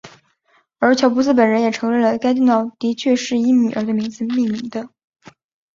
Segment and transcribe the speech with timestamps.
[0.79, 4.89] 而乔布斯本人也承认了该电脑的确是以女儿的名字命名的。